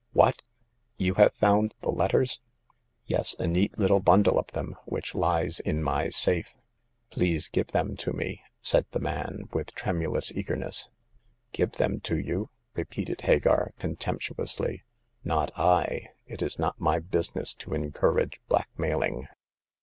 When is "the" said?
1.81-1.91, 3.07-3.13, 8.93-8.99